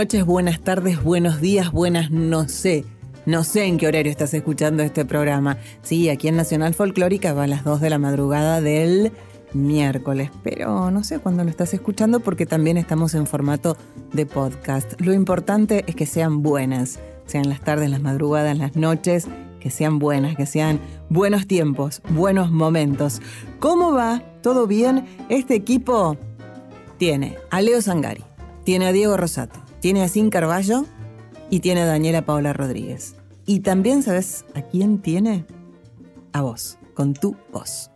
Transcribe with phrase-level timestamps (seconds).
[0.00, 2.86] Noches, buenas tardes, buenos días, buenas no sé.
[3.26, 5.58] No sé en qué horario estás escuchando este programa.
[5.82, 9.12] Sí, aquí en Nacional Folclórica va a las 2 de la madrugada del
[9.52, 13.76] miércoles, pero no sé cuándo lo estás escuchando porque también estamos en formato
[14.14, 14.98] de podcast.
[15.02, 19.26] Lo importante es que sean buenas, sean las tardes, las madrugadas, las noches,
[19.60, 23.20] que sean buenas, que sean buenos tiempos, buenos momentos.
[23.58, 24.22] ¿Cómo va?
[24.40, 25.04] ¿Todo bien?
[25.28, 26.16] Este equipo
[26.96, 28.24] tiene a Leo Sangari,
[28.64, 30.84] tiene a Diego Rosato, tiene a Sin Carballo
[31.48, 33.16] y tiene a Daniela Paola Rodríguez.
[33.46, 35.46] Y también, ¿sabes a quién tiene?
[36.32, 37.90] A vos, con tu voz.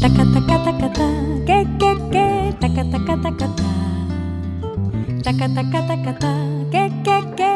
[0.00, 1.08] Taca, taca, taca, ta,
[1.46, 3.66] que, que, que, taca, taca, taca, ta.
[5.22, 6.32] Taca, taca, taca, ta,
[6.70, 7.55] que, que, que,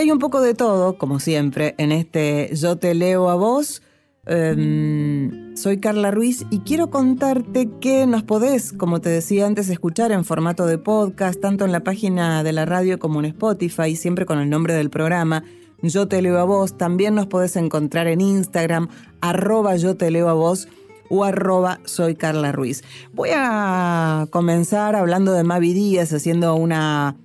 [0.00, 3.82] Hay un poco de todo, como siempre, en este Yo te leo a vos.
[4.26, 10.12] Em, soy Carla Ruiz y quiero contarte que nos podés, como te decía antes, escuchar
[10.12, 14.26] en formato de podcast, tanto en la página de la radio como en Spotify, siempre
[14.26, 15.44] con el nombre del programa.
[15.82, 16.76] Yo te leo a vos.
[16.76, 18.88] También nos podés encontrar en Instagram,
[19.20, 20.68] arroba yo te leo a vos
[21.10, 22.84] o arroba soy Carla Ruiz.
[23.12, 27.16] Voy a comenzar hablando de Mavi Díaz, haciendo una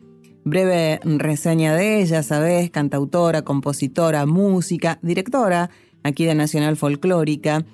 [0.46, 5.72] breve reseña de ella, sabes, cantautora, compositora, música, directora
[6.04, 7.66] aquí de Nacional Folclórica.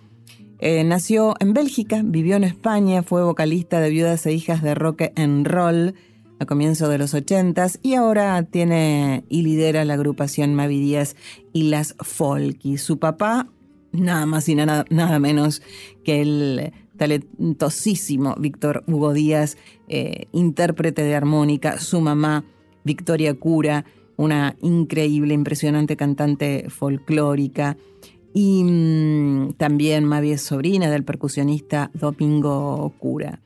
[0.60, 5.04] Eh, nació en Bélgica, vivió en España, fue vocalista de Viudas e Hijas de Rock
[5.16, 5.96] and Roll
[6.40, 11.16] a comienzos de los 80 y ahora tiene y lidera la agrupación Mavi Díaz
[11.52, 12.78] y las Folky.
[12.78, 13.48] Su papá,
[13.92, 15.62] nada más y nada, nada menos
[16.06, 19.58] que el talentosísimo Víctor Hugo Díaz,
[19.90, 22.46] eh, intérprete de armónica, su mamá,
[22.84, 23.86] Victoria Cura,
[24.18, 27.78] una increíble, impresionante cantante folclórica.
[28.34, 33.42] Y mmm, también Mavi es sobrina del percusionista Domingo Cura.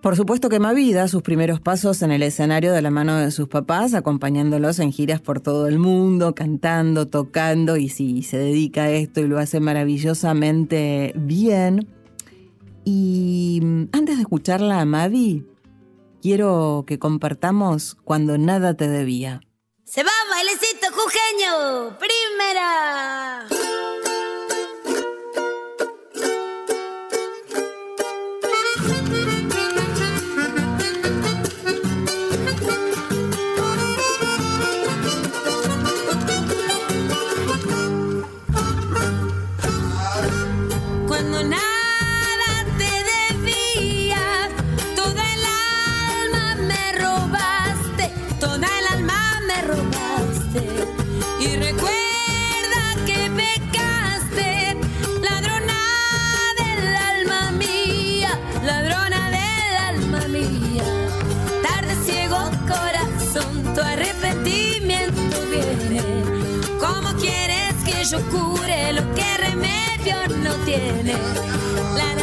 [0.00, 3.32] Por supuesto que Mavi da sus primeros pasos en el escenario de la mano de
[3.32, 8.84] sus papás, acompañándolos en giras por todo el mundo, cantando, tocando, y sí, se dedica
[8.84, 11.88] a esto y lo hace maravillosamente bien.
[12.84, 13.60] Y
[13.90, 15.44] antes de escucharla a Mavi,
[16.22, 19.40] quiero que compartamos Cuando nada te debía.
[19.84, 21.98] Se va, bailecito jujeño.
[21.98, 23.67] Primera.
[68.10, 71.12] Yo cure lo que remedio no tiene?
[71.94, 72.17] La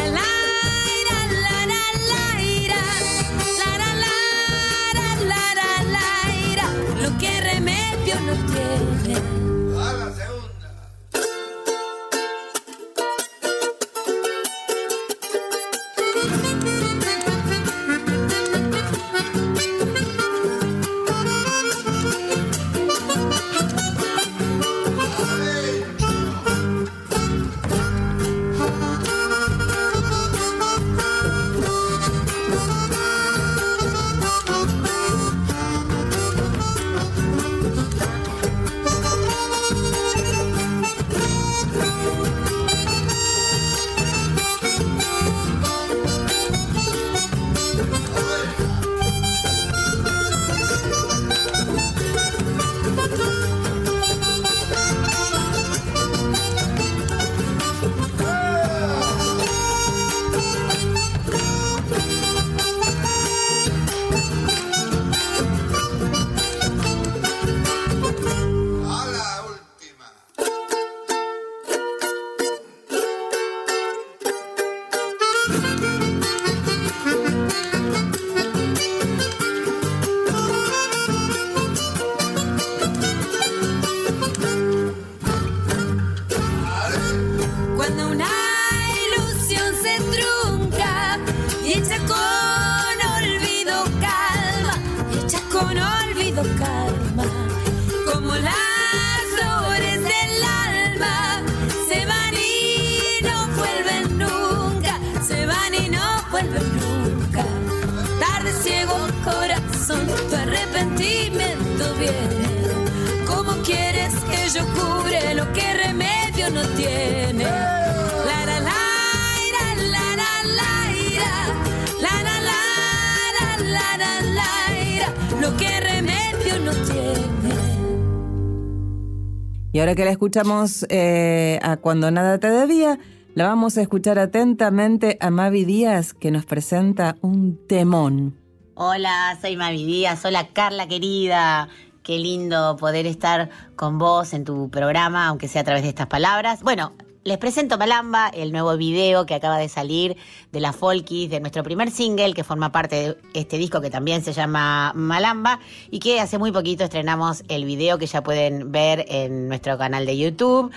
[129.86, 132.98] ahora que la escuchamos eh, a Cuando Nada Te Debía,
[133.36, 138.36] la vamos a escuchar atentamente a Mavi Díaz, que nos presenta un temón.
[138.74, 140.24] Hola, soy Mavi Díaz.
[140.24, 141.68] Hola, Carla querida.
[142.02, 146.08] Qué lindo poder estar con vos en tu programa, aunque sea a través de estas
[146.08, 146.64] palabras.
[146.64, 146.92] Bueno,
[147.26, 150.16] les presento Malamba, el nuevo video que acaba de salir
[150.52, 154.22] de la Folkis, de nuestro primer single, que forma parte de este disco que también
[154.22, 155.58] se llama Malamba,
[155.90, 160.06] y que hace muy poquito estrenamos el video que ya pueden ver en nuestro canal
[160.06, 160.70] de YouTube.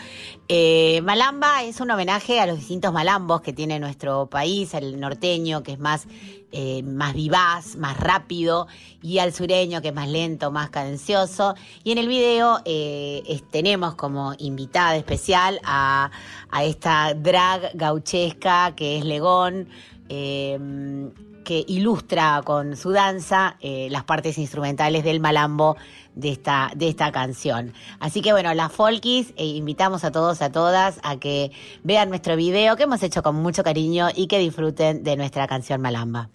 [0.48, 5.62] Eh, Malamba es un homenaje a los distintos malambos que tiene nuestro país, el norteño,
[5.62, 6.07] que es más
[6.51, 8.68] eh, más vivaz, más rápido,
[9.01, 11.56] y al sureño, que es más lento, más cadencioso.
[11.84, 16.12] Y en el video eh, tenemos como invitada especial a,
[16.63, 19.69] esta drag gauchesca que es Legón.
[20.10, 21.12] Em,
[21.50, 25.78] que ilustra con su danza eh, las partes instrumentales del malambo
[26.19, 27.74] de esta, de esta canción.
[28.00, 31.51] Así que bueno, las Folkis, invitamos a todos, a todas, a que
[31.83, 35.81] vean nuestro video que hemos hecho con mucho cariño y que disfruten de nuestra canción
[35.81, 36.30] Malamba.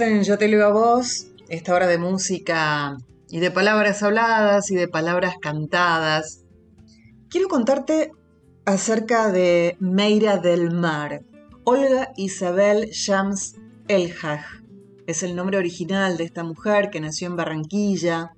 [0.00, 2.96] En Yo te leo a vos, esta hora de música
[3.28, 6.44] y de palabras habladas y de palabras cantadas.
[7.28, 8.10] Quiero contarte
[8.64, 11.22] acerca de Meira del Mar.
[11.64, 13.56] Olga Isabel Shams
[13.86, 14.62] Elhaj
[15.06, 18.32] es el nombre original de esta mujer que nació en Barranquilla,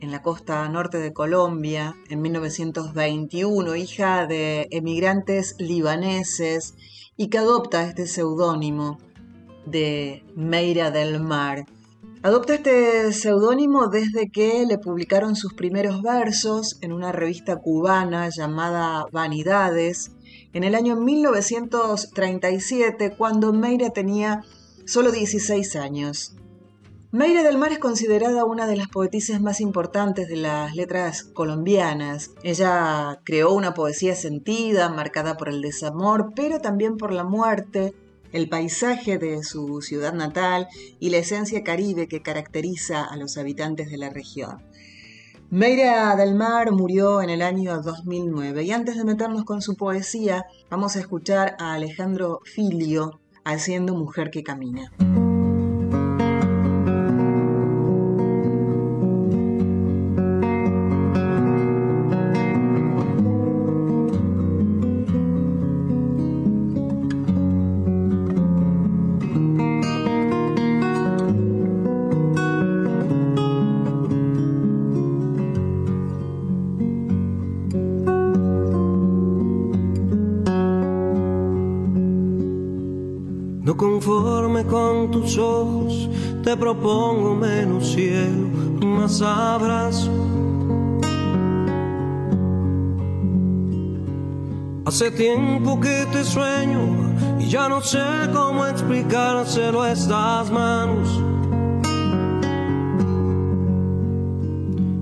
[0.00, 6.74] en la costa norte de Colombia, en 1921, hija de emigrantes libaneses
[7.16, 8.98] y que adopta este seudónimo
[9.66, 11.66] de Meira del Mar.
[12.22, 19.06] Adopta este seudónimo desde que le publicaron sus primeros versos en una revista cubana llamada
[19.10, 20.10] Vanidades
[20.52, 24.42] en el año 1937, cuando Meira tenía
[24.84, 26.34] solo 16 años.
[27.12, 32.30] Meira del Mar es considerada una de las poetisas más importantes de las letras colombianas.
[32.44, 37.94] Ella creó una poesía sentida, marcada por el desamor, pero también por la muerte,
[38.32, 40.68] el paisaje de su ciudad natal
[40.98, 44.62] y la esencia caribe que caracteriza a los habitantes de la región.
[45.50, 50.46] Meira del Mar murió en el año 2009 y antes de meternos con su poesía,
[50.70, 54.92] vamos a escuchar a Alejandro Filio haciendo Mujer que Camina.
[95.00, 98.04] Hace tiempo que te sueño y ya no sé
[98.34, 101.08] cómo explicárselo a estas manos.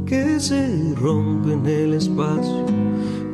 [0.07, 2.64] Que se rompen el espacio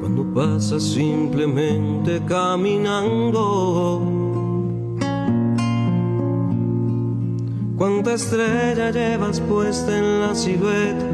[0.01, 4.01] cuando pasas simplemente caminando.
[7.77, 11.11] Cuánta estrella llevas puesta en la silueta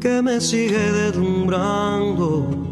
[0.00, 2.63] que me sigue deslumbrando.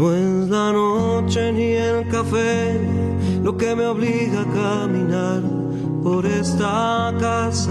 [0.00, 2.80] No es la noche ni el café
[3.44, 5.42] lo que me obliga a caminar
[6.02, 7.70] por esta casa.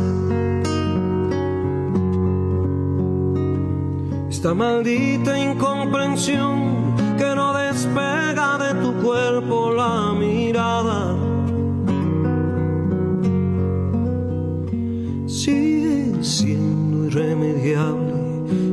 [4.30, 11.16] Esta maldita incomprensión que no despega de tu cuerpo la mirada.
[15.26, 18.14] Sigue siendo irremediable,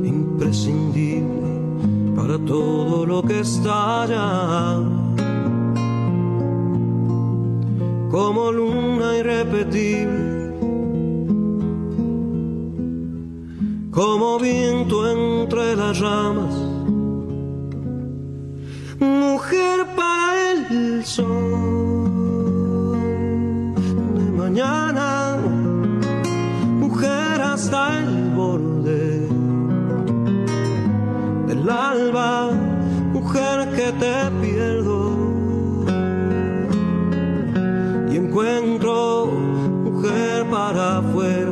[0.05, 1.36] imprescindible
[2.27, 4.81] para todo lo que estalla.
[8.11, 10.37] Como luna irrepetible.
[13.93, 16.55] Como viento entre las ramas
[18.99, 21.86] mujer para el sol
[31.71, 32.51] alba,
[33.13, 35.17] mujer que te pierdo.
[38.11, 41.51] Y encuentro mujer para afuera,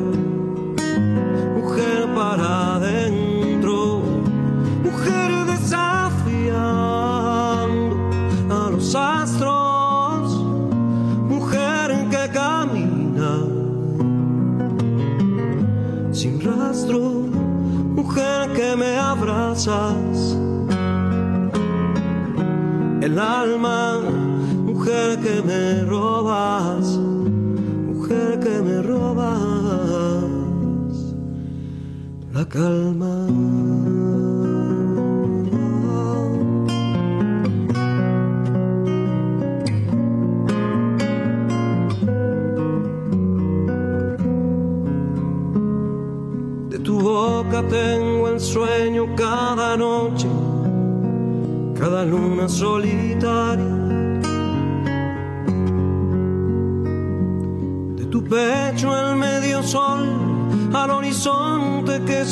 [32.54, 33.34] calma.
[47.68, 50.28] tengo el sueño cada noche,
[51.78, 53.73] cada luna solitaria.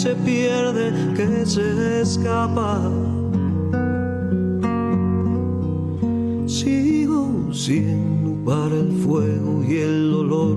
[0.03, 2.81] Se pierde, que se escapa.
[6.47, 10.57] Sigo siendo para el fuego y el dolor,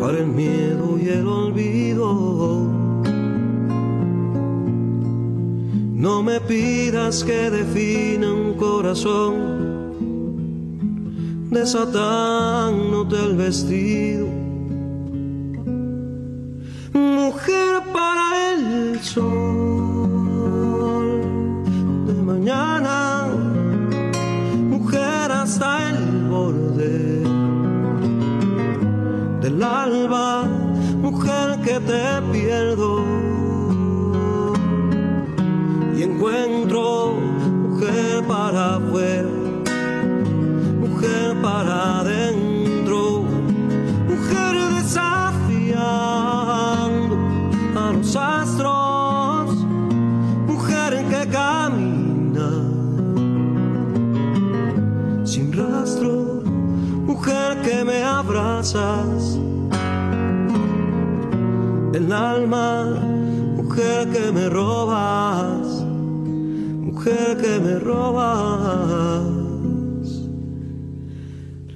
[0.00, 2.66] para el miedo y el olvido
[5.94, 9.34] No me pidas que defina un corazón
[11.50, 14.31] desatándote el vestido.
[31.86, 32.21] Te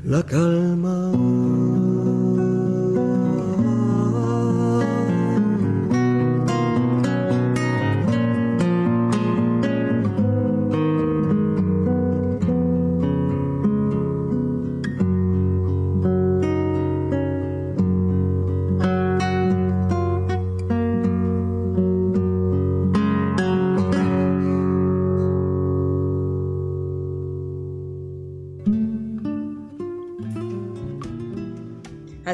[0.04, 1.15] la calma.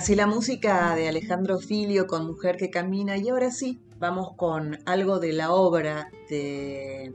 [0.02, 3.16] Así la música de Alejandro Filio con Mujer que Camina.
[3.18, 7.14] Y ahora sí, vamos con algo de la obra de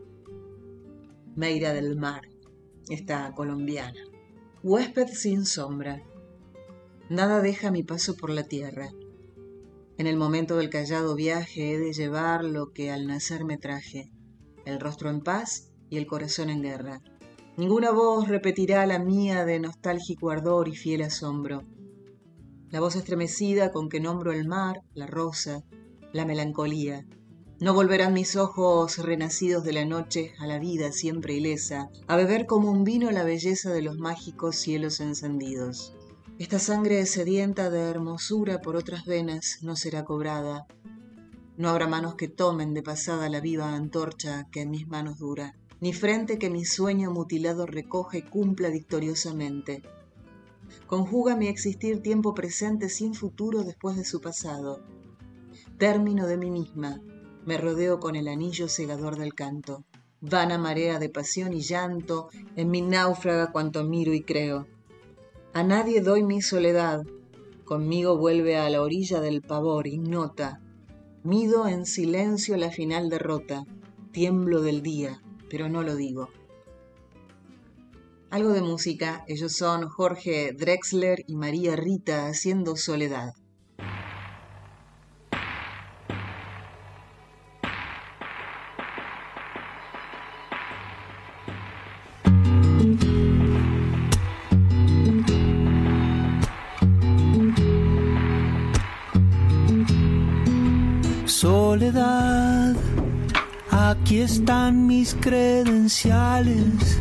[1.35, 2.29] Meira del Mar,
[2.87, 3.99] esta colombiana.
[4.63, 6.01] Huésped sin sombra.
[7.09, 8.89] Nada deja mi paso por la tierra.
[9.97, 14.13] En el momento del callado viaje he de llevar lo que al nacer me traje,
[14.63, 17.01] el rostro en paz y el corazón en guerra.
[17.57, 21.65] Ninguna voz repetirá la mía de nostálgico ardor y fiel asombro
[22.69, 25.63] la voz estremecida con que nombro el mar, la rosa,
[26.13, 27.05] la melancolía.
[27.59, 32.45] No volverán mis ojos renacidos de la noche a la vida siempre ilesa, a beber
[32.45, 35.93] como un vino la belleza de los mágicos cielos encendidos.
[36.39, 40.67] Esta sangre sedienta de hermosura por otras venas no será cobrada.
[41.57, 45.55] No habrá manos que tomen de pasada la viva antorcha que en mis manos dura,
[45.79, 49.81] ni frente que mi sueño mutilado recoja y cumpla victoriosamente.
[50.87, 54.81] Conjuga mi existir tiempo presente sin futuro después de su pasado.
[55.77, 57.01] Término de mí misma,
[57.45, 59.83] me rodeo con el anillo cegador del canto.
[60.21, 64.65] Vana marea de pasión y llanto, en mi náufraga cuanto miro y creo.
[65.53, 67.05] A nadie doy mi soledad,
[67.65, 70.61] conmigo vuelve a la orilla del pavor, ignota.
[71.21, 73.65] Mido en silencio la final derrota,
[74.13, 76.29] tiemblo del día, pero no lo digo
[78.29, 79.23] algo de música.
[79.27, 83.33] Ellos son Jorge Drexler y María Rita haciendo Soledad.
[101.25, 102.75] Soledad,
[103.69, 106.99] aquí están mis credenciales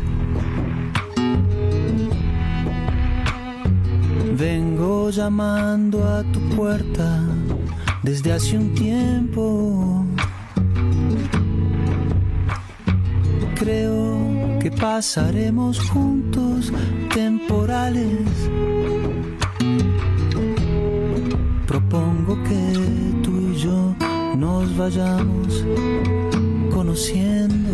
[4.39, 7.23] Vengo llamando a tu puerta
[8.03, 10.05] desde hace un tiempo.
[13.55, 16.71] Creo que pasaremos juntos
[17.15, 18.29] temporales.
[21.67, 22.73] Propongo que
[23.23, 23.95] tú y yo
[24.37, 25.65] nos vayamos
[26.71, 27.73] conociendo.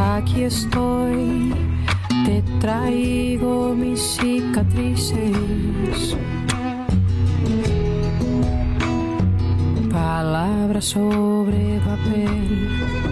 [0.00, 1.67] Aquí estoy
[2.28, 5.16] te traigo mis cicatrices.
[9.90, 13.07] Palabras sobre papel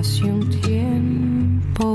[0.00, 1.86] hace un tiempo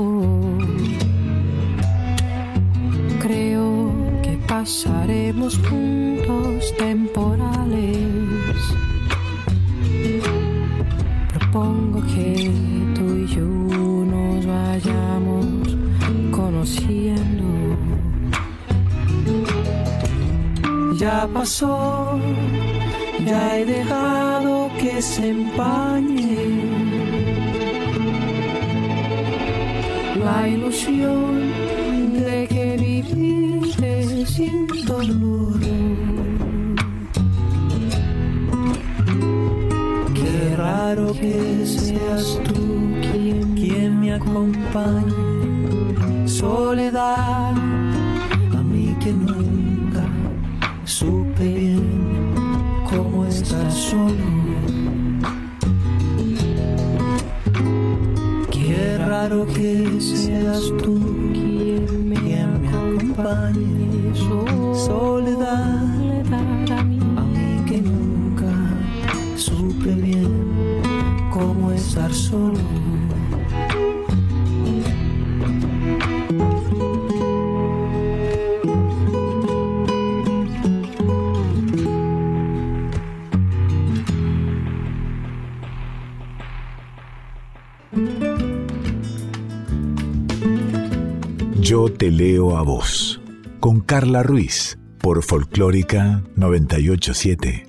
[3.18, 3.92] creo
[4.22, 7.98] que pasaremos juntos temporales.
[11.34, 12.30] Propongo que
[12.94, 13.44] tú y yo
[14.14, 15.76] nos vayamos
[16.30, 17.46] conociendo.
[20.96, 21.85] Ya pasó,
[40.14, 45.14] Qué raro que seas tú quien, quien me acompañe.
[46.26, 47.05] Soledad,
[92.54, 93.20] a vos.
[93.60, 94.78] Con Carla Ruiz.
[94.98, 97.66] Por Folclórica 987.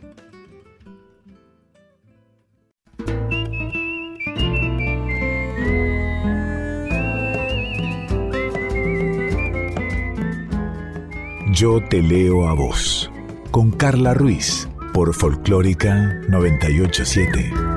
[11.53, 13.09] Yo te leo a vos.
[13.49, 14.69] Con Carla Ruiz.
[14.93, 17.76] Por Folclórica 987.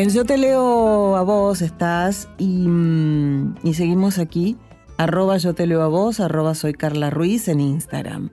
[0.00, 4.56] En Yo te leo a vos estás y, mm, y seguimos aquí,
[4.96, 8.30] arroba yo te leo a vos, arroba soy Carla Ruiz en Instagram.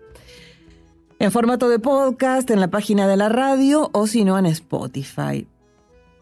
[1.20, 5.46] En formato de podcast, en la página de la radio o si no en Spotify.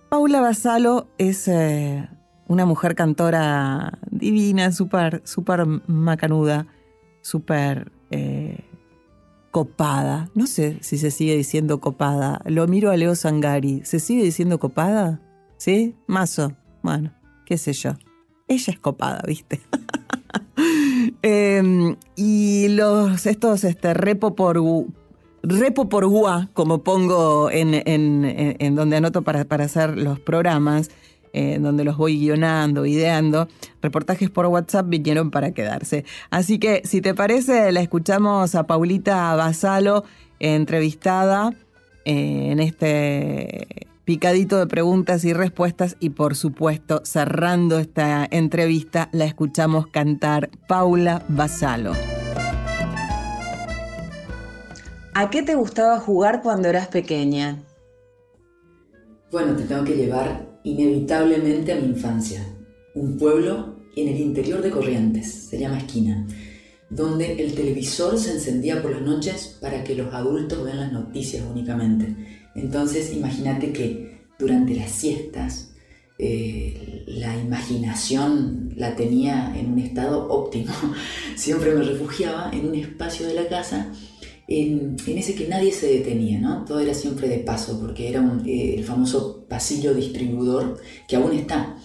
[0.10, 2.10] Paula Basalo es eh,
[2.48, 6.66] una mujer cantora divina, súper, súper macanuda,
[7.22, 8.66] súper eh,
[9.52, 10.32] copada.
[10.34, 12.42] No sé si se sigue diciendo copada.
[12.46, 13.86] Lo miro a Leo Sangari.
[13.86, 15.22] ¿Se sigue diciendo copada?
[15.66, 15.96] ¿Sí?
[16.06, 16.54] Mazo.
[16.84, 17.12] Bueno,
[17.44, 17.94] qué sé yo.
[18.48, 19.62] Ella es copada, ¿viste?
[21.22, 24.60] Eh, y los estos este, repo por
[25.44, 30.90] repo por gua, como pongo en, en- donde anoto para, para hacer los programas,
[31.34, 33.48] eh, donde los voy guionando, ideando,
[33.82, 36.06] reportajes por WhatsApp vinieron para quedarse.
[36.30, 40.04] Así que, si te parece, la escuchamos a Paulita Basalo,
[40.40, 41.54] entrevistada
[42.06, 49.26] eh, en este picadito de preguntas y respuestas y por supuesto cerrando esta entrevista la
[49.26, 51.94] escuchamos cantar Paula Basalo.
[55.16, 57.64] ¿A qué te gustaba jugar cuando eras pequeña?
[59.32, 62.46] Bueno, te tengo que llevar inevitablemente a mi infancia.
[62.94, 66.28] Un pueblo en el interior de Corrientes, se llama Esquina,
[66.90, 71.44] donde el televisor se encendía por las noches para que los adultos vean las noticias
[71.50, 72.35] únicamente.
[72.56, 75.72] Entonces, imagínate que durante las siestas
[76.18, 80.74] eh, la imaginación la tenía en un estado óptimo.
[81.36, 83.92] Siempre me refugiaba en un espacio de la casa
[84.48, 86.66] en, ese que nadie se detenía, ¿no?
[86.66, 91.34] Todo era siempre de paso, porque era un, eh, el famoso pasillo distribuidor que aún
[91.34, 91.78] está.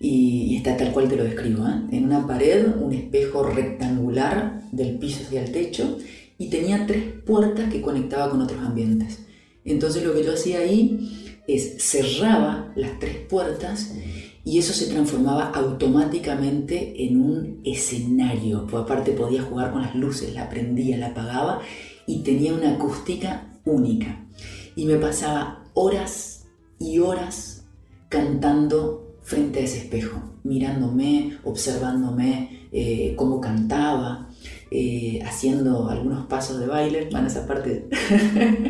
[0.00, 1.82] Y, y está tal cual te lo describo, ¿eh?
[1.90, 5.98] En una pared, un espejo rectangular del piso hacia el techo
[6.38, 9.27] y tenía tres puertas que conectaba con otros ambientes.
[9.68, 13.94] Entonces lo que yo hacía ahí es cerraba las tres puertas
[14.44, 18.66] y eso se transformaba automáticamente en un escenario.
[18.66, 21.60] Por aparte podía jugar con las luces, la prendía, la apagaba
[22.06, 24.26] y tenía una acústica única.
[24.74, 26.46] Y me pasaba horas
[26.78, 27.64] y horas
[28.08, 34.27] cantando frente a ese espejo, mirándome, observándome eh, cómo cantaba,
[34.70, 37.86] eh, haciendo algunos pasos de baile, van esa parte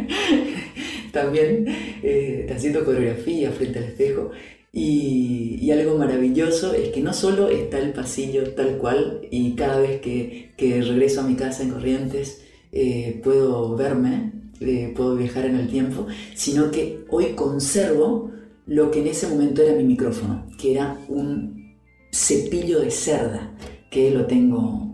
[1.13, 1.67] también,
[2.03, 4.31] eh, haciendo coreografía frente al espejo.
[4.73, 9.81] Y, y algo maravilloso es que no solo está el pasillo tal cual y cada
[9.81, 15.47] vez que, que regreso a mi casa en Corrientes eh, puedo verme, eh, puedo viajar
[15.47, 18.31] en el tiempo, sino que hoy conservo
[18.67, 21.77] lo que en ese momento era mi micrófono, que era un
[22.13, 23.57] cepillo de cerda,
[23.91, 24.88] que lo tengo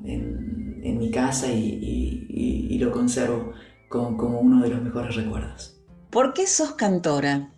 [0.84, 3.52] en, mi casa y, y- y- y lo conservo
[3.88, 5.80] como, como uno de los mejores recuerdos.
[6.10, 7.52] ¿Por qué sos cantora?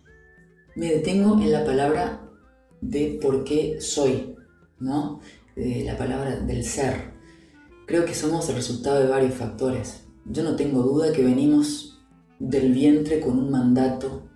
[0.75, 2.21] Me detengo en la palabra
[2.81, 4.35] de por qué soy,
[4.79, 5.19] ¿no?
[5.55, 7.13] Eh, la palabra del ser.
[7.87, 10.05] Creo que somos el resultado de varios factores.
[10.25, 11.99] Yo no tengo duda que venimos
[12.39, 14.27] del vientre con un mandato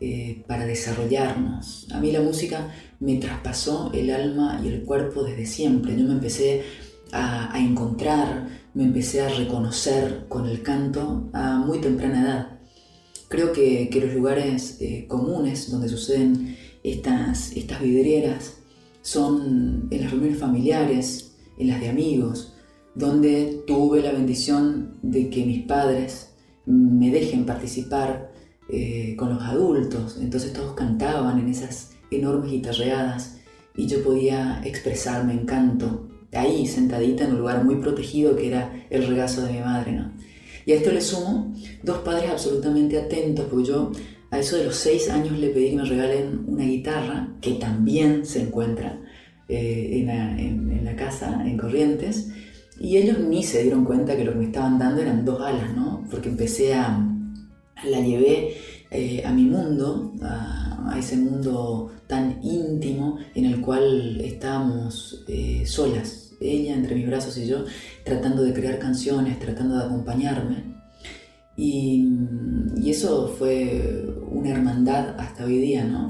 [0.00, 1.86] eh, para desarrollarnos.
[1.92, 5.96] A mí la música me traspasó el alma y el cuerpo desde siempre.
[5.96, 6.64] Yo me empecé
[7.14, 12.58] a, encontrar, me empecé a reconocer con el canto a muy temprana edad.
[13.28, 18.58] Creo que, los lugares eh, comunes donde suceden estas, estas vidrieras
[19.00, 22.54] son en las reuniones familiares, en las de amigos,
[22.94, 26.34] donde tuve la bendición de que mis padres
[26.66, 28.32] me dejen participar
[28.68, 30.18] eh, con los adultos.
[30.20, 33.38] Entonces todos cantaban en esas enormes guitarreadas
[33.76, 38.86] y yo podía expresarme en canto, ahí sentadita en un lugar muy protegido que era
[38.90, 39.92] el regazo de mi madre.
[39.92, 40.12] ¿no?
[40.66, 43.92] Y a esto le sumo dos padres absolutamente atentos, porque yo
[44.30, 48.24] a eso de los seis años le pedí que me regalen una guitarra que también
[48.24, 49.00] se encuentra
[49.48, 52.30] eh, en, la, casa, en Corrientes,
[52.80, 55.74] y ellos ni se dieron cuenta que lo que me estaban dando eran dos alas,
[55.76, 56.04] ¿no?
[56.10, 56.98] Porque empecé a,
[57.84, 58.54] la llevé
[58.90, 66.23] eh, a mi mundo, a, ese mundo tan íntimo en el cual estábamos eh, solas,
[66.50, 67.64] ella entre mis brazos y yo,
[68.04, 70.74] tratando de crear canciones, tratando de acompañarme.
[71.56, 72.08] Y,
[72.76, 76.08] y, eso fue una hermandad hasta hoy día, ¿no?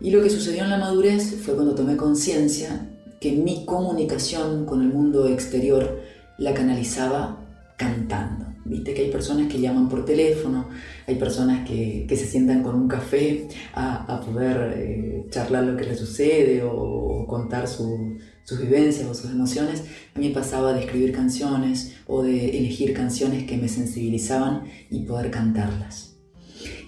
[0.00, 2.88] Y lo que sucedió en la madurez fue cuando tomé conciencia
[3.20, 6.00] que mi comunicación con el mundo exterior
[6.38, 7.38] la canalizaba
[7.76, 8.46] cantando.
[8.64, 10.68] Viste que hay personas que llaman por teléfono,
[11.06, 15.76] hay personas que, que se sientan con un café a, a poder eh, charlar lo
[15.76, 19.84] que les sucede o, contar su, sus vivencias o sus emociones.
[20.14, 25.30] A mí pasaba de escribir canciones o de elegir canciones que me sensibilizaban y poder
[25.30, 26.16] cantarlas.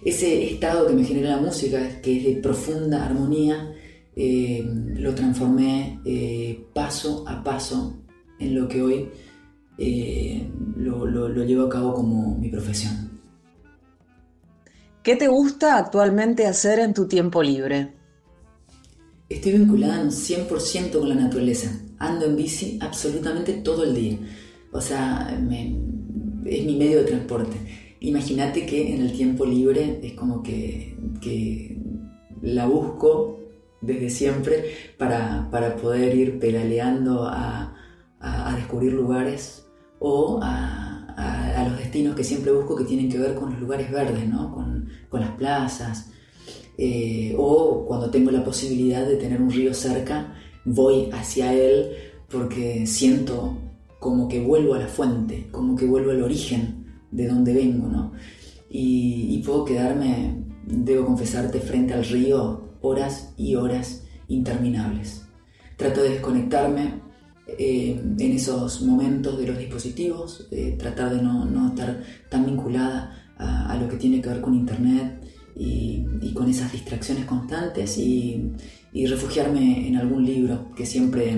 [0.04, 3.74] Ese estado que me genera la música, que es de profunda armonía,
[4.16, 8.04] eh, lo transformé eh, paso a paso
[8.38, 9.08] en lo que hoy
[9.78, 13.20] eh, lo, lo, llevo a cabo como mi profesión.
[15.02, 17.92] ¿Qué te gusta actualmente hacer en tu tiempo libre?
[19.28, 21.80] Estoy vinculada 100% con la naturaleza.
[21.98, 24.18] Ando en bici absolutamente todo el día.
[24.72, 27.56] O sea, es mi medio de transporte.
[28.00, 31.78] Imagínate que en el tiempo libre es como que, que
[32.42, 33.40] la busco
[33.80, 34.64] desde siempre
[34.98, 35.48] para,
[35.80, 37.70] poder ir pedaleando a,
[38.56, 39.66] descubrir lugares
[39.98, 44.24] o a, los destinos que siempre busco que tienen que ver con los lugares verdes,
[44.52, 46.10] con, las plazas.
[46.76, 50.34] Eh, o cuando tengo la posibilidad de tener un río cerca,
[50.64, 51.90] voy hacia él
[52.28, 53.56] porque siento
[54.00, 58.12] como que vuelvo a la fuente, como que vuelvo al origen de donde vengo,
[58.68, 65.22] y puedo quedarme, debo confesarte, frente al río horas y horas interminables.
[65.76, 67.00] Trato de desconectarme
[67.46, 73.88] eh, en esos momentos de los dispositivos, tratar de no, estar tan vinculada a, lo
[73.88, 75.23] que tiene que ver con Internet
[75.56, 78.52] y, con esas distracciones constantes y,
[79.06, 81.34] refugiarme en algún libro que siempre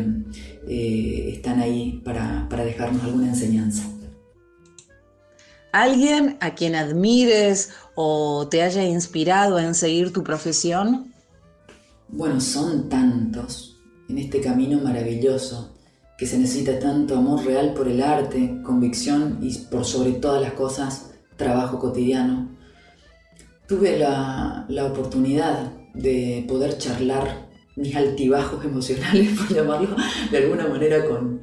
[0.68, 3.82] eh, están ahí para, para dejarnos alguna enseñanza.
[5.72, 11.12] ¿Alguien a quien admires o te haya inspirado en seguir tu profesión?
[12.08, 13.76] Bueno, son tantos
[14.08, 15.76] en este camino maravilloso
[16.16, 20.52] que se necesita tanto amor real por el arte, convicción y por sobre todas las
[20.52, 22.55] cosas, trabajo cotidiano.
[23.66, 29.96] Tuve la, oportunidad de poder charlar mis altibajos emocionales, por llamarlo
[30.30, 31.40] de alguna manera, con,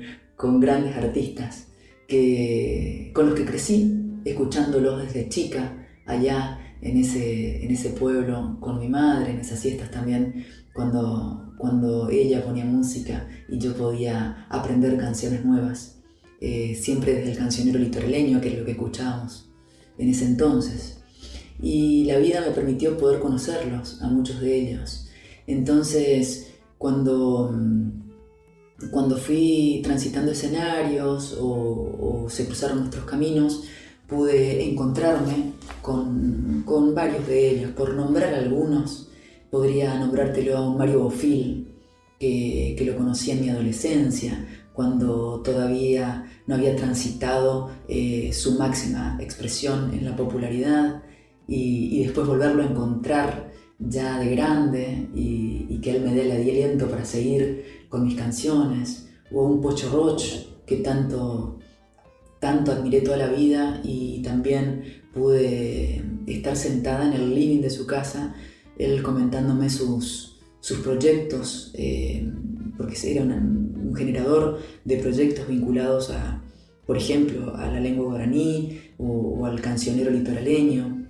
[0.59, 1.67] grandes artistas
[2.07, 8.79] que, con los que crecí, escuchándolos desde chica, allá en ese, en ese pueblo con
[8.79, 14.97] mi madre, en esas fiestas también, cuando, cuando ella ponía música y yo podía aprender
[14.97, 16.01] canciones nuevas,
[16.41, 19.49] eh, siempre desde el cancionero litoraleño, que es lo que escuchábamos
[19.97, 21.02] en ese entonces.
[21.61, 25.07] Y la vida me permitió poder conocerlos, a muchos de ellos.
[25.47, 27.53] Entonces, cuando,
[28.91, 33.63] cuando fui transitando escenarios o, o se cruzaron nuestros caminos,
[34.07, 37.71] pude encontrarme con, con, varios de ellos.
[37.71, 39.09] Por nombrar algunos,
[39.49, 41.69] podría nombrártelo a un Mario Bofil,
[42.19, 49.17] que, que lo conocí en mi adolescencia, cuando todavía no había transitado eh, su máxima
[49.21, 51.03] expresión en la popularidad,
[51.47, 56.25] y, y, después volverlo a encontrar ya de grande y, y que él me dé
[56.25, 61.59] el aliento para seguir con mis canciones, o un Pocho Roche que tanto
[62.43, 67.87] tanto admiré toda la vida y también pude estar sentada en el living de su
[67.87, 68.35] casa,
[68.77, 72.29] él comentándome sus, sus proyectos, eh,
[72.77, 76.43] porque era un generador de proyectos vinculados a,
[76.85, 81.02] por ejemplo, a la lengua guaraní o, al cancionero litoraleño.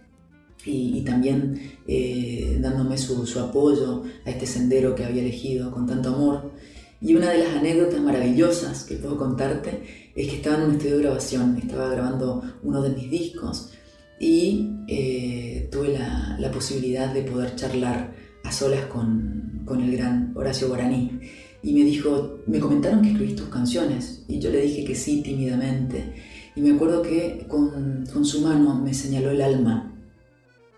[0.65, 6.09] Y, también eh, dándome su, su apoyo a este sendero que había elegido con tanto
[6.09, 6.51] amor.
[7.01, 10.97] Y una de las anécdotas maravillosas que puedo contarte es que estaba en un estudio
[10.97, 13.71] de grabación, estaba grabando uno de mis discos
[14.19, 20.31] y eh, tuve la, la, posibilidad de poder charlar a solas con, con, el gran
[20.35, 21.19] Horacio Guaraní.
[21.61, 25.21] Y me dijo, me comentaron que escribís tus canciones y yo le dije que sí
[25.21, 26.13] tímidamente.
[26.55, 29.92] Y me acuerdo que con, con su mano me señaló el alma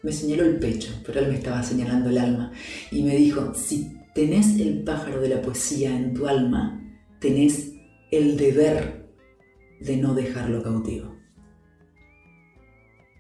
[0.06, 2.52] me señaló el pecho, pero él me estaba señalando el alma
[2.92, 6.80] y me dijo, si tenés el pájaro de la poesía en tu alma,
[7.20, 7.72] tenés
[8.12, 9.10] el deber
[9.82, 11.16] de no dejarlo cautivo.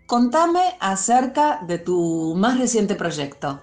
[0.05, 3.61] Contame acerca de tu más reciente proyecto.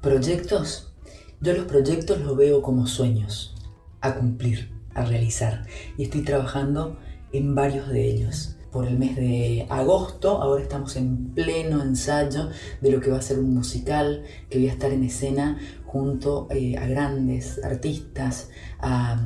[0.00, 0.94] ¿Proyectos?
[1.42, 3.54] Yo los proyectos los veo como sueños,
[4.00, 5.66] a cumplir, a realizar,
[5.98, 6.98] y estoy trabajando
[7.34, 10.42] en varios de ellos por el mes de agosto.
[10.42, 14.68] Ahora estamos en pleno ensayo de lo que va a ser un musical que voy
[14.68, 19.24] a estar en escena junto eh, a grandes artistas, a,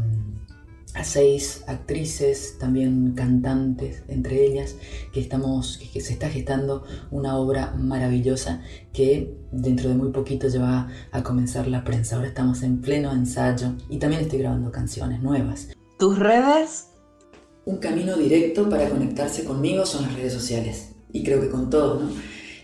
[1.02, 4.74] seis actrices, también cantantes, entre ellas,
[5.12, 10.60] que, estamos, que, se está gestando una obra maravillosa que dentro de muy poquito ya
[10.60, 12.16] va a comenzar la prensa.
[12.16, 15.68] Ahora estamos en pleno ensayo y también estoy grabando canciones nuevas.
[15.98, 16.97] ¿Tus redes?
[17.68, 20.92] Un camino directo para conectarse conmigo son las redes sociales.
[21.12, 22.10] Y creo que con todo, ¿no?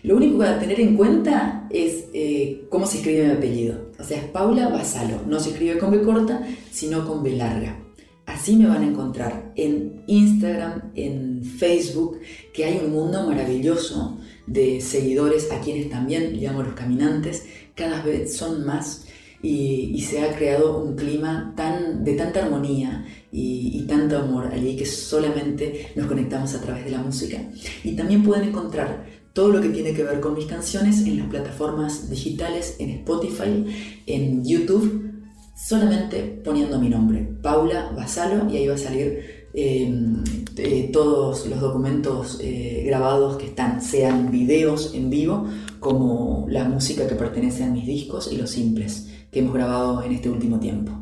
[0.01, 3.91] Lo único que a tener en cuenta es eh, cómo se escribe mi apellido.
[3.99, 5.21] O sea, es Paula Basalo.
[5.27, 7.79] No se escribe con B corta, sino con B larga.
[8.25, 12.19] Así me van a encontrar en Instagram, en Facebook,
[12.51, 17.45] que hay un mundo maravilloso de seguidores a quienes también llamo los caminantes.
[17.75, 19.04] Cada vez son más
[19.45, 24.85] y, se ha creado un clima tan, de tanta armonía y, tanto amor allí que
[24.85, 27.37] solamente nos conectamos a través de la música.
[27.83, 31.27] Y también pueden encontrar todo lo que tiene que ver con mis canciones en las
[31.27, 35.11] plataformas digitales, en Spotify, en YouTube,
[35.55, 40.23] solamente poniendo mi nombre, Paula Basalo, y ahí va a salir em,
[40.57, 45.45] eh, todos los documentos eh, grabados que están, sean videos en vivo,
[45.79, 50.13] como la música que pertenece a mis discos y los simples que hemos grabado en
[50.13, 50.93] este último tiempo.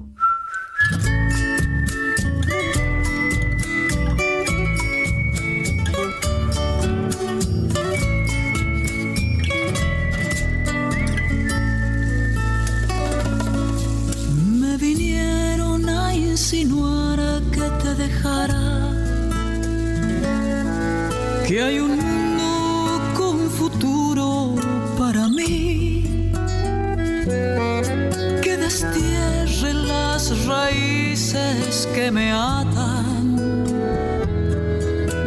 [14.60, 17.20] Me vinieron a insinuar
[17.52, 18.90] que te dejara,
[21.48, 22.13] que hay un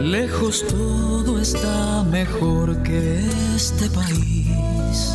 [0.07, 3.19] Lejos todo está mejor que
[3.57, 5.13] este país.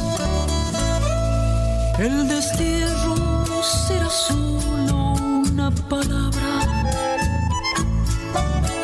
[1.98, 6.52] El destierro será solo una palabra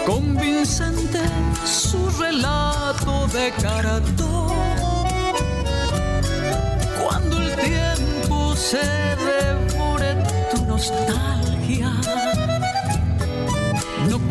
[0.06, 1.20] convincente
[1.66, 4.56] su relato de cartón.
[7.04, 8.78] Cuando el tiempo se
[9.28, 10.16] devore
[10.52, 11.57] tu nostalgia, no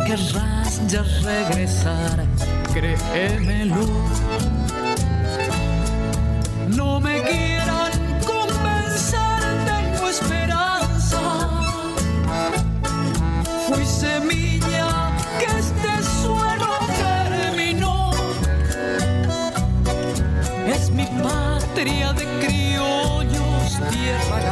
[0.07, 2.25] querrás ya regresar,
[2.73, 3.87] créemelo.
[6.69, 7.93] No me quieran
[8.25, 11.21] convencer, tengo esperanza.
[13.67, 18.11] Fui semilla que este suelo germinó.
[20.67, 24.46] Es mi patria de criollos, tierra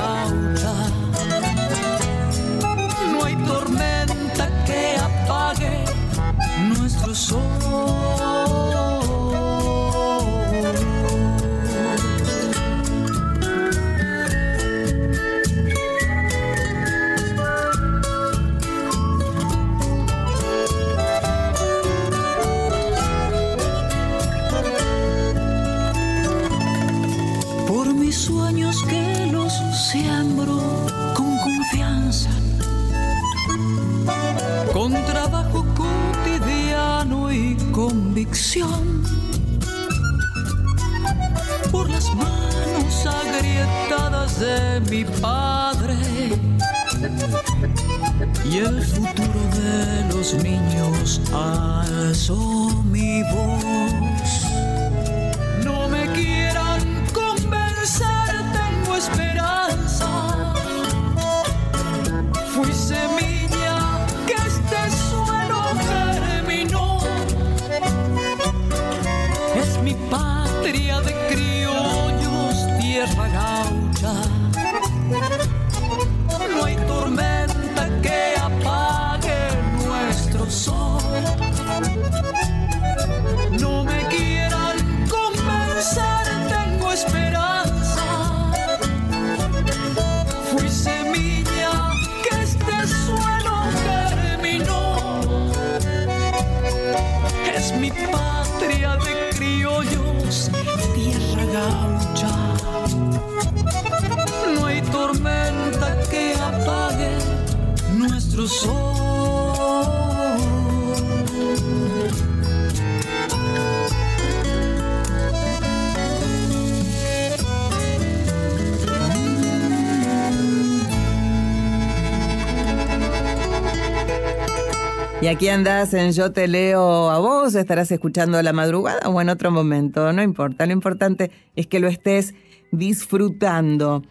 [125.45, 129.29] aquí andás en Yo te leo a vos, estarás escuchando a la madrugada o en
[129.29, 130.65] otro momento, no importa.
[130.65, 132.35] Lo importante es que lo estés
[132.73, 134.03] disfrutando.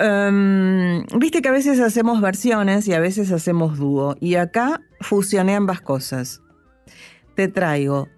[0.00, 4.16] Em, Viste que a veces hacemos versiones y a veces hacemos dúo.
[4.18, 6.42] Y acá fusioné ambas cosas.
[7.36, 8.08] Te traigo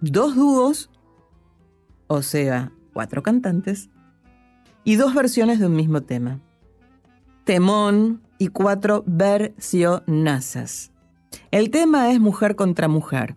[0.00, 0.88] dos dúos,
[2.06, 3.90] o sea, cuatro cantantes,
[4.84, 6.38] y dos versiones de un mismo tema.
[7.42, 10.92] Temón y cuatro versionazas.
[11.50, 13.36] El tema es Mujer contra Mujer.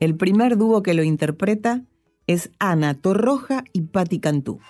[0.00, 1.82] El primer dúo que lo interpreta
[2.26, 4.60] es Ana Torroja y Patti Cantú.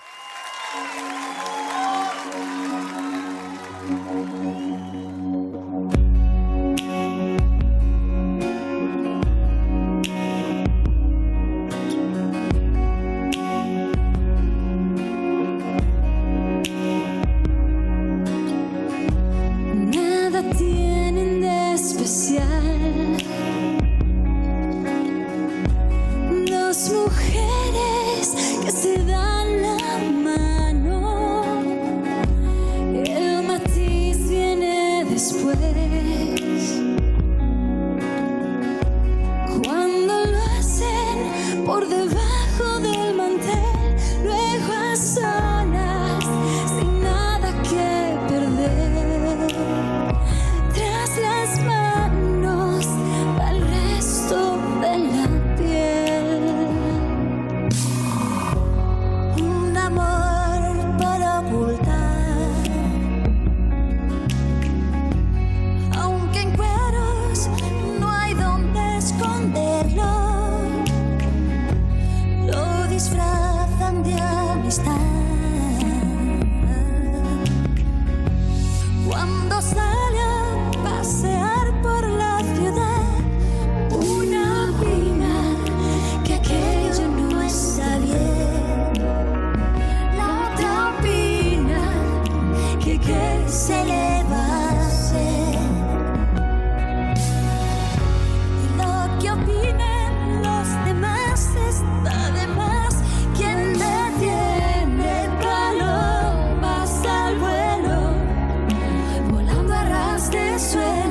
[110.35, 111.06] A ras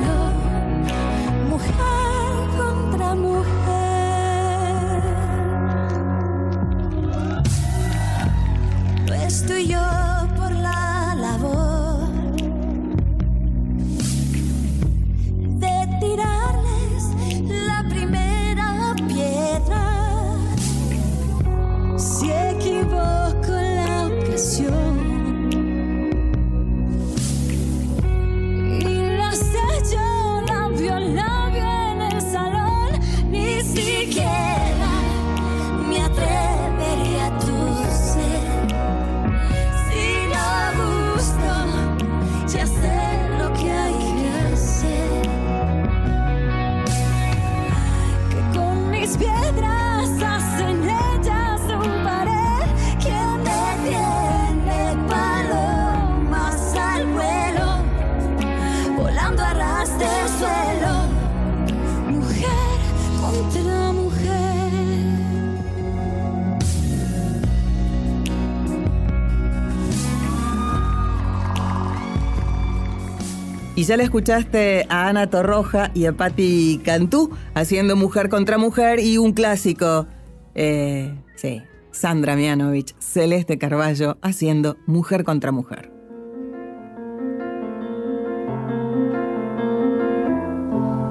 [73.87, 79.17] ya le escuchaste a Ana Torroja y a Patti Cantú haciendo Mujer contra Mujer y
[79.17, 80.07] un clásico,
[80.55, 81.61] eh, sí,
[81.91, 85.89] Sandra Mianovich, Celeste Carballo haciendo Mujer contra Mujer.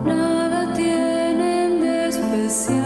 [0.04, 2.86] Nada tienen de especial.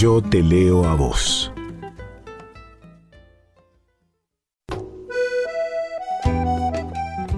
[0.00, 1.52] Yo te leo a vos.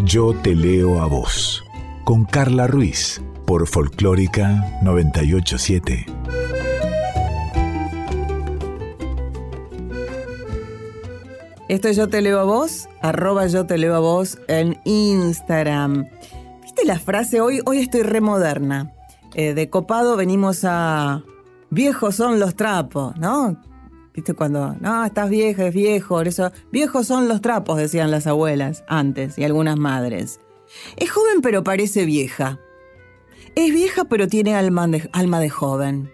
[0.04, 1.64] Yo te leo a vos.
[2.04, 6.06] Con Carla Ruiz por Folclórica 987.
[11.68, 16.06] Esto es Yo Te Leo a Vos, arroba Yo Te Leo a Vos en Instagram.
[16.62, 17.40] ¿Viste la frase?
[17.40, 18.92] Hoy, hoy estoy remoderna.
[19.34, 21.24] Eh, de copado venimos a...
[21.72, 23.58] Viejos son los trapos, ¿no?
[24.12, 24.76] ¿Viste cuando...
[24.78, 26.52] No, estás vieja, es viejo, eso...
[26.70, 30.38] Viejos son los trapos, decían las abuelas antes y algunas madres.
[30.98, 32.60] Es joven pero parece vieja.
[33.54, 36.10] Es vieja pero tiene alma de, alma de joven.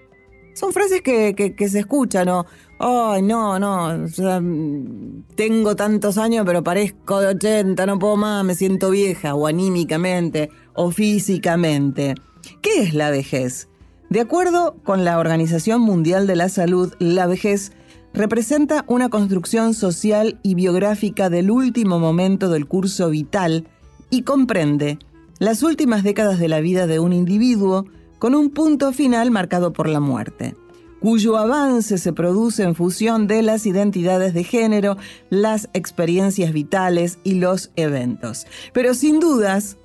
[0.55, 2.47] Son frases que, que- se escuchan, ¿no?
[2.79, 8.45] Ay, no, no, o mm, tengo tantos años pero parezco de 80, no puedo más,
[8.45, 12.15] me siento vieja, o anímicamente, o físicamente.
[12.63, 13.68] ¿Qué es la vejez?
[14.11, 17.73] De acuerdo con la Organización Mundial de la Salud, la vejez
[18.15, 23.69] representa una construcción social y biográfica del último momento del curso vital
[24.09, 24.99] y comprende
[25.39, 27.85] las últimas décadas de la vida de un individuo
[28.19, 30.57] con un punto final marcado por la muerte,
[31.01, 34.97] cuyo avance se produce en función de las identidades de género,
[35.29, 38.47] las experiencias vitales y los eventos.
[38.73, 39.77] Pero sin dudas,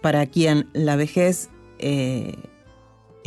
[0.00, 1.50] para quien la vejez
[1.80, 2.36] eh,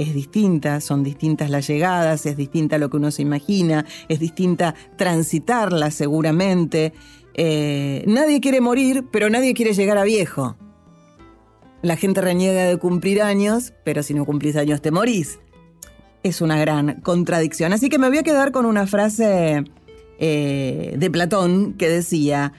[0.01, 4.73] es distinta, son distintas las llegadas, es distinta lo que uno se imagina, es distinta
[4.97, 6.93] transitarla seguramente.
[7.33, 10.55] Eh, nadie quiere morir, pero nadie quiere llegar a viejo.
[11.81, 15.39] La gente reniega de cumplir años, pero si no cumplís años te morís.
[16.23, 17.73] Es una gran contradicción.
[17.73, 19.63] Así que me voy a quedar con una frase
[20.19, 22.53] eh, de Platón que decía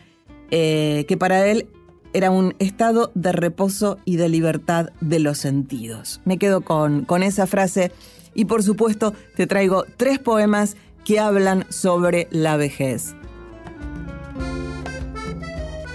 [0.51, 1.69] eh, que para él
[2.13, 6.21] era un estado de reposo y de libertad de los sentidos.
[6.25, 7.93] Me quedo con, con esa frase
[8.35, 13.15] y por supuesto te traigo tres poemas que hablan sobre la vejez.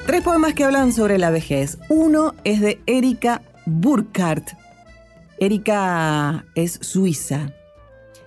[0.06, 1.78] Tres poemas que hablan sobre la vejez.
[1.90, 4.52] Uno es de Erika Burkhardt.
[5.38, 7.52] Erika es suiza.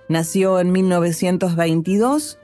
[0.07, 2.37] Nació en 1922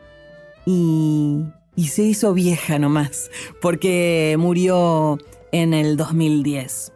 [0.65, 1.43] y,
[1.75, 3.29] y se hizo vieja nomás,
[3.61, 5.19] porque murió
[5.51, 6.93] en el 2010.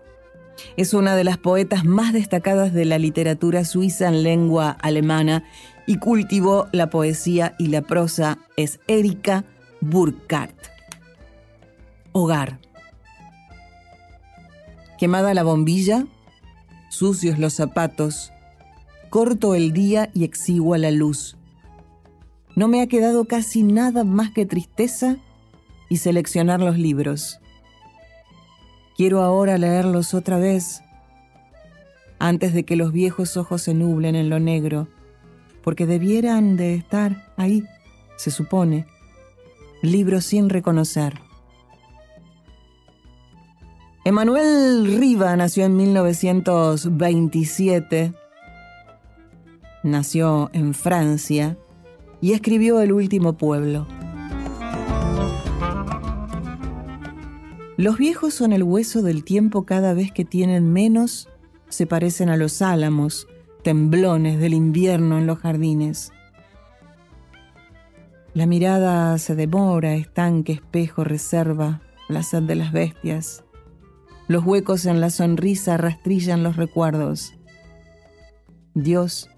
[0.78, 5.44] Es una de las poetas más destacadas de la literatura suiza en lengua alemana
[5.88, 8.38] y cultivó la poesía y la prosa.
[8.58, 9.44] Es Erika
[9.82, 10.56] Burkhardt.
[12.12, 12.60] Hogar.
[14.98, 16.06] Quemada la bombilla,
[16.90, 18.32] sucios los zapatos,
[19.10, 21.38] corto el día y exigua la luz.
[22.56, 25.18] No me ha quedado casi nada más que tristeza
[25.90, 27.41] y seleccionar los libros.
[29.02, 30.84] Quiero ahora leerlos otra vez,
[32.20, 34.90] antes de que los viejos ojos se nublen en lo negro,
[35.64, 37.64] porque debieran de estar ahí,
[38.16, 38.86] se supone,
[39.82, 41.20] libros sin reconocer.
[44.06, 48.14] Emanuel Riva nació en 1927,
[49.82, 51.58] nació en Francia
[52.22, 53.88] y escribió El último pueblo.
[57.78, 61.30] Los viejos son el hueso del tiempo cada vez que tienen menos,
[61.70, 63.28] se parecen a los álamos,
[63.64, 66.12] temblones del invierno en los jardines.
[68.34, 73.44] La mirada se demora, estanque, espejo, reserva, la sed de las bestias.
[74.28, 77.34] Los huecos en la sonrisa rastrillan los recuerdos.
[78.74, 79.30] Dios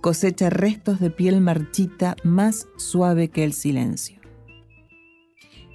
[0.00, 4.20] cosecha restos de piel marchita más suave que el silencio.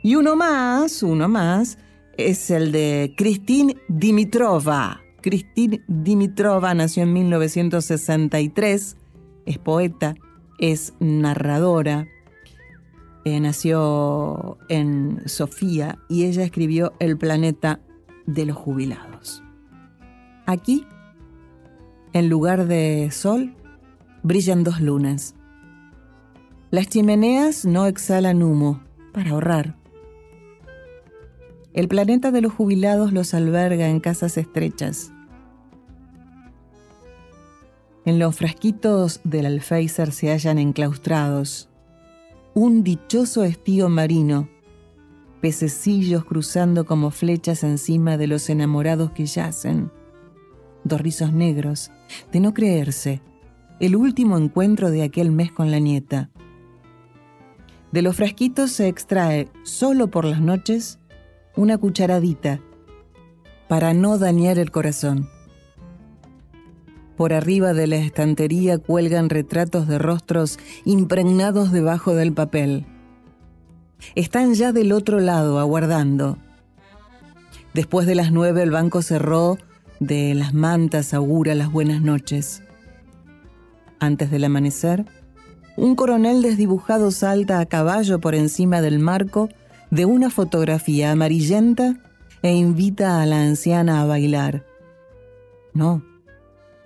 [0.03, 1.77] Y uno más, uno más,
[2.17, 5.01] es el de Christine Dimitrova.
[5.21, 8.97] Christine Dimitrova nació en 1963,
[9.45, 10.15] es poeta,
[10.57, 12.07] es narradora,
[13.23, 17.79] eh, nació en Sofía y ella escribió El planeta
[18.25, 19.43] de los jubilados.
[20.47, 20.87] Aquí,
[22.13, 23.55] en lugar de sol,
[24.23, 25.35] brillan dos lunas.
[26.71, 28.81] Las chimeneas no exhalan humo
[29.13, 29.80] para ahorrar.
[31.73, 35.11] El planeta de los jubilados los alberga en casas estrechas.
[38.05, 41.71] En los frasquitos del alféizar se hallan enclaustrados
[42.53, 44.49] un dichoso estío marino,
[45.39, 49.89] pececillos cruzando como flechas encima de los enamorados que yacen,
[50.83, 51.91] dos rizos negros,
[52.33, 53.21] de no creerse,
[53.79, 56.29] el último encuentro de aquel mes con la nieta.
[57.93, 60.99] De los frasquitos se extrae, solo por las noches,
[61.55, 62.59] una cucharadita,
[63.67, 65.29] para no dañar el corazón.
[67.17, 72.85] Por arriba de la estantería cuelgan retratos de rostros impregnados debajo del papel.
[74.15, 76.37] Están ya del otro lado, aguardando.
[77.73, 79.57] Después de las nueve el banco cerró,
[79.99, 82.63] de las mantas augura las buenas noches.
[83.99, 85.05] Antes del amanecer,
[85.77, 89.49] un coronel desdibujado salta a caballo por encima del marco
[89.91, 91.97] de una fotografía amarillenta
[92.41, 94.65] e invita a la anciana a bailar.
[95.73, 96.03] No,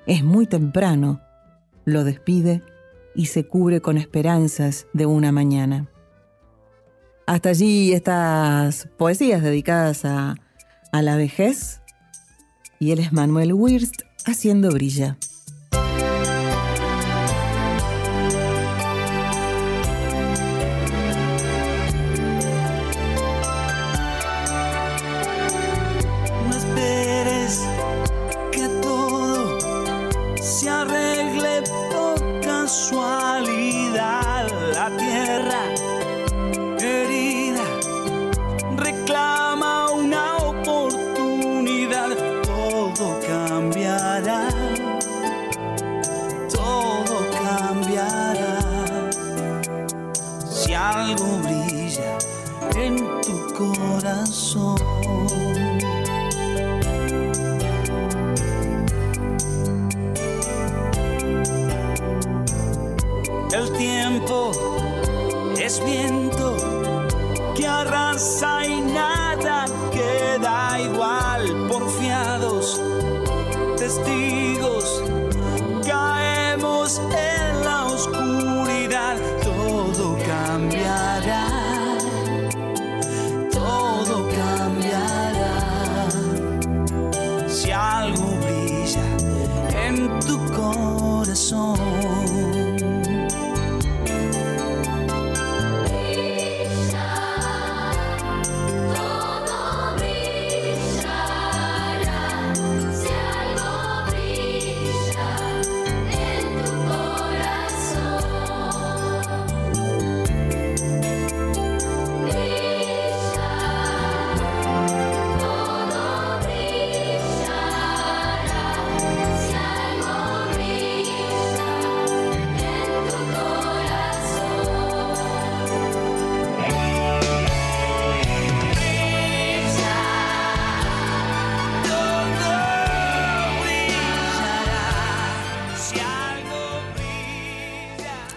[0.06, 1.22] es muy temprano.
[1.86, 2.64] Lo despide
[3.14, 5.88] y se cubre con esperanzas de una mañana.
[7.28, 10.36] Hasta allí estas poesías dedicadas a,
[10.92, 11.82] a la vejez.
[12.80, 15.18] Y él es Manuel Wirst haciendo brilla.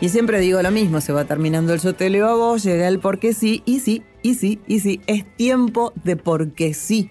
[0.08, 3.34] Siempre digo lo mismo, se va terminando el yo te a vos, llega el porque
[3.34, 7.10] sí, y sí, y sí, y sí, es tiempo de porque sí.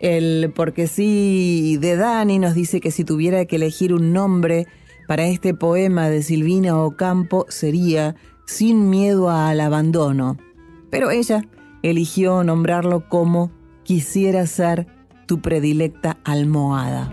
[0.00, 4.66] El porque sí de Dani nos dice que si tuviera que elegir un nombre
[5.08, 8.16] para este poema de Silvina Ocampo sería
[8.46, 10.36] Sin miedo al abandono.
[10.90, 11.42] Pero ella
[11.82, 13.50] eligió nombrarlo como
[13.82, 14.86] Quisiera ser
[15.26, 17.12] tu predilecta almohada.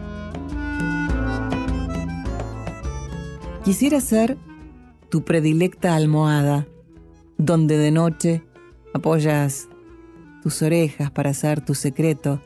[3.64, 4.38] Quisiera ser
[5.14, 6.66] tu predilecta almohada,
[7.38, 8.43] donde de noche
[8.95, 9.70] apoyas
[10.41, 12.41] tus orejas para ser tu secreto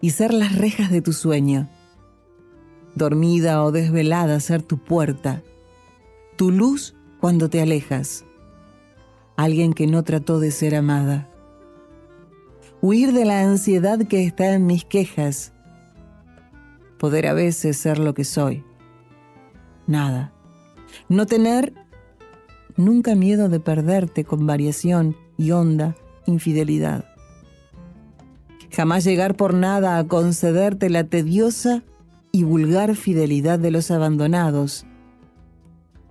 [0.00, 1.68] y ser las rejas de tu sueño.
[2.94, 5.42] Dormida o desvelada ser tu puerta,
[6.36, 8.24] tu luz cuando te alejas.
[9.36, 11.28] Alguien que no trató de ser amada.
[12.80, 15.52] Huir de la ansiedad que está en mis quejas.
[16.98, 18.64] Poder a veces ser lo que soy.
[19.86, 20.32] Nada.
[21.08, 21.81] No tener
[22.76, 25.96] nunca miedo de perderte con variación y honda
[26.26, 27.12] infidelidad
[28.72, 31.82] jamás llegar por nada a concederte la tediosa
[32.32, 34.86] y vulgar fidelidad de los abandonados,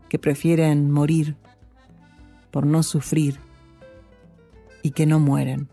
[0.08, 1.36] que prefieren morir
[2.52, 3.40] por no sufrir
[4.84, 5.70] y que no mueren.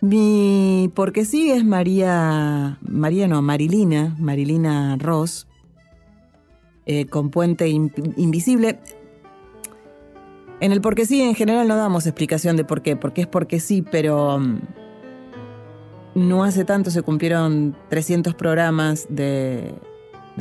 [0.00, 5.45] Mi porque sí es María, María no, Marilina, Marilina Ross,
[6.86, 8.78] eh, con Puente Invisible.
[10.60, 13.60] En el porque sí, en general no damos explicación de por qué, porque es porque
[13.60, 14.60] sí, pero mm,
[16.14, 19.74] no hace tanto se cumplieron 300 programas de,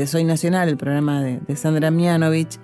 [0.06, 2.60] Soy Nacional, el programa de, de Sandra Mianovich,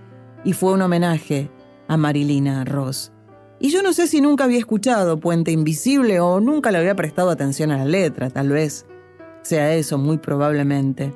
[0.45, 1.49] y fue un homenaje
[1.87, 3.11] a Marilina Ross.
[3.59, 7.29] Y yo no sé si nunca había escuchado Puente Invisible o nunca le había prestado
[7.29, 8.85] atención a la letra, tal vez
[9.43, 11.13] sea eso, muy probablemente.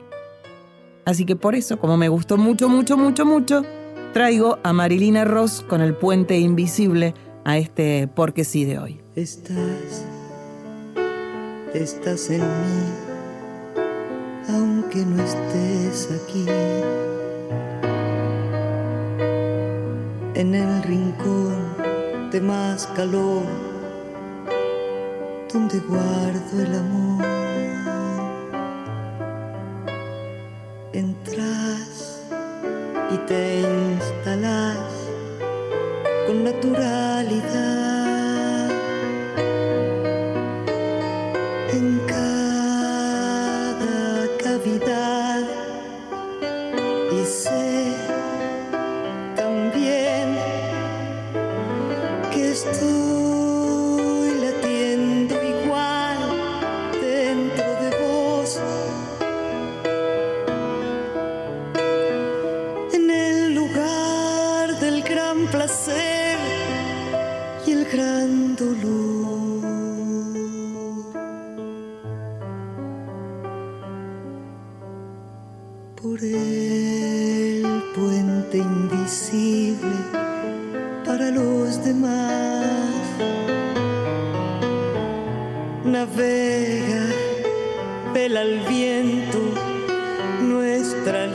[1.05, 3.63] Así que por eso, como me gustó mucho, mucho, mucho, mucho,
[4.11, 9.01] traigo a Marilina Ross con el puente invisible a este porque sí de hoy.
[9.15, 10.03] Estás,
[11.75, 12.85] estás en mí,
[14.49, 16.45] aunque no estés aquí.
[20.33, 23.43] En el rincón de más calor,
[25.53, 27.04] donde guardo el amor.
[33.28, 34.78] Te instalas
[36.28, 37.64] con naturalidad
[81.18, 82.66] para los demás.
[85.86, 87.05] Navega,
[88.13, 89.39] vela al viento
[90.41, 91.28] nuestra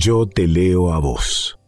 [0.00, 1.58] Yo te leo a vos.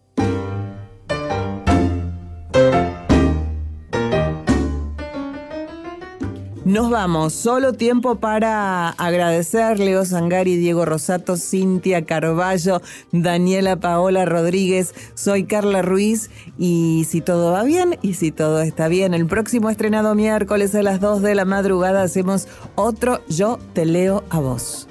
[6.64, 12.80] Nos vamos, solo tiempo para agradecer Leo Sangari, Diego Rosato, Cintia Carballo,
[13.10, 18.88] Daniela Paola Rodríguez, soy Carla Ruiz y si todo va bien y si todo está
[18.88, 23.84] bien, el próximo estrenado miércoles a las 2 de la madrugada hacemos otro Yo te
[23.84, 24.88] leo a vos.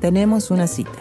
[0.00, 0.98] Tenemos una cita.